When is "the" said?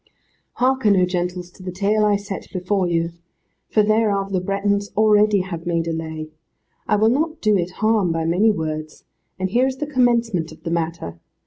1.61-1.71, 4.31-4.41, 9.77-9.85, 10.63-10.71